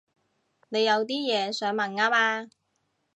[0.69, 2.49] 你有啲嘢想問吖嘛